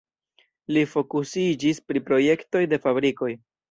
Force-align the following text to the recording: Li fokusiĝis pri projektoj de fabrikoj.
Li 0.77 0.85
fokusiĝis 0.93 1.85
pri 1.89 2.05
projektoj 2.11 2.67
de 2.75 2.85
fabrikoj. 2.85 3.35